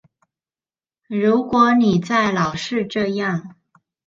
[1.09, 3.53] 如果你再老是這樣